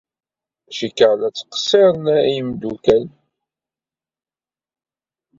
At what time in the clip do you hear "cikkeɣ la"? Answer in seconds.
0.77-1.29